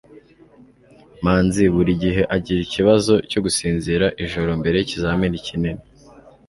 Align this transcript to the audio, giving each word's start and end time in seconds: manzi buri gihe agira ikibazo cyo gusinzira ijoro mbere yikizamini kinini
manzi 1.23 1.63
buri 1.75 1.91
gihe 2.03 2.21
agira 2.35 2.59
ikibazo 2.63 3.13
cyo 3.29 3.39
gusinzira 3.45 4.05
ijoro 4.23 4.49
mbere 4.61 4.75
yikizamini 4.79 5.37
kinini 5.45 5.81